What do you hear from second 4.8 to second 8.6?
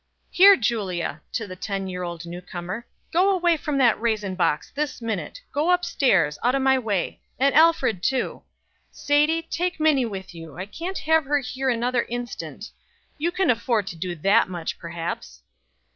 minute. Go up stairs out of my way, and Alfred too.